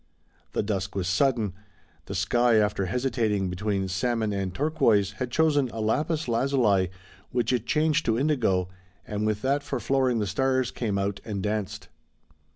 [0.53, 1.53] The dusk was sudden.
[2.07, 6.89] The sky after hesitating between salmon and turquoise had chosen a lapis lazuli,
[7.29, 8.67] which it changed to indigo,
[9.05, 11.87] and with that for flooring the stars came out and danced.